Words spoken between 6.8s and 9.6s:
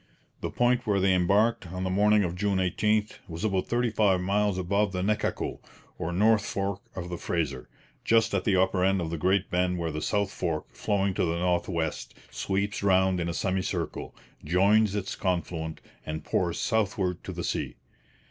of the Fraser, just at the upper end of the great